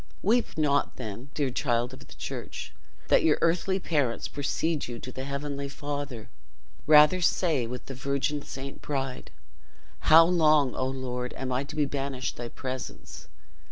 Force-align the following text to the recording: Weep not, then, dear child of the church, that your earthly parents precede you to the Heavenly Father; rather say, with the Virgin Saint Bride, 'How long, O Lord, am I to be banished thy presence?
Weep 0.23 0.57
not, 0.57 0.95
then, 0.95 1.29
dear 1.35 1.51
child 1.51 1.93
of 1.93 1.99
the 2.07 2.15
church, 2.15 2.73
that 3.09 3.21
your 3.23 3.37
earthly 3.39 3.77
parents 3.77 4.27
precede 4.27 4.87
you 4.87 4.97
to 4.97 5.11
the 5.11 5.25
Heavenly 5.25 5.69
Father; 5.69 6.27
rather 6.87 7.21
say, 7.21 7.67
with 7.67 7.85
the 7.85 7.93
Virgin 7.93 8.41
Saint 8.41 8.81
Bride, 8.81 9.29
'How 9.99 10.25
long, 10.25 10.73
O 10.73 10.87
Lord, 10.87 11.35
am 11.37 11.51
I 11.51 11.63
to 11.65 11.75
be 11.75 11.85
banished 11.85 12.35
thy 12.37 12.47
presence? 12.47 13.27